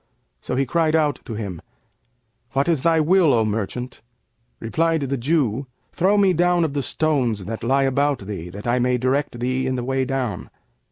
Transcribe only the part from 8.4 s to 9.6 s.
that I may direct